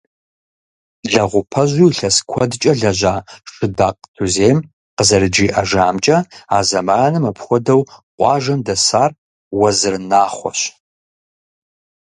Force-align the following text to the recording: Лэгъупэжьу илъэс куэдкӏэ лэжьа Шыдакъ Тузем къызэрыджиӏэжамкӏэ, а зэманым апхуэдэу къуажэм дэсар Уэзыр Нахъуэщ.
Лэгъупэжьу 1.11 1.87
илъэс 1.89 2.17
куэдкӏэ 2.29 2.71
лэжьа 2.79 3.15
Шыдакъ 3.51 4.01
Тузем 4.15 4.57
къызэрыджиӏэжамкӏэ, 4.95 6.17
а 6.57 6.59
зэманым 6.67 7.23
апхуэдэу 7.29 7.81
къуажэм 8.15 8.59
дэсар 8.65 9.11
Уэзыр 9.59 9.95
Нахъуэщ. 10.09 10.59